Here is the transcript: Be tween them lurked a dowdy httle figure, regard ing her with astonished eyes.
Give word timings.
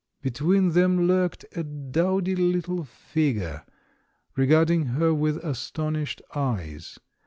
Be 0.23 0.31
tween 0.31 0.71
them 0.71 1.05
lurked 1.07 1.45
a 1.55 1.61
dowdy 1.63 2.33
httle 2.33 2.87
figure, 2.87 3.63
regard 4.35 4.71
ing 4.71 4.85
her 4.87 5.13
with 5.13 5.37
astonished 5.45 6.23
eyes. 6.33 6.97